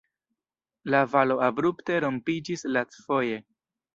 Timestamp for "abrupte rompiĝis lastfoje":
1.49-3.39